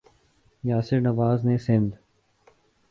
[0.63, 1.91] یاسر نواز نے سند